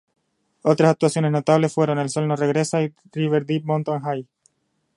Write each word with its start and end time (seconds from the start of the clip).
Otras 0.63 0.89
actuaciones 0.89 1.31
notables 1.31 1.73
fueron 1.75 1.99
"El 1.99 2.09
sol 2.09 2.27
no 2.27 2.35
regresa" 2.35 2.81
y 2.81 2.91
"River 3.11 3.45
deep 3.45 3.65
mountain 3.65 3.99
high". 4.01 4.27